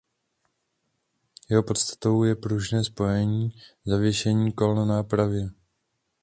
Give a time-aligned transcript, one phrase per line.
[1.49, 3.49] Jeho podstatou je pružné spojení
[3.85, 5.49] zavěšení kol na nápravě.